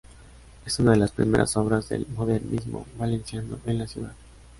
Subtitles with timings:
[0.65, 4.13] Es una de las primeras obras del modernismo valenciano en la ciudad.